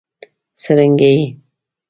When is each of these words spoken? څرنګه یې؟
څرنګه 0.61 1.09
یې؟ 1.15 1.25